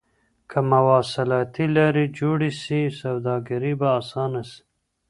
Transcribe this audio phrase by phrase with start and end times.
[0.49, 4.61] که مواصلاتي لاري جوړي سي سوداګري به اسانه سي.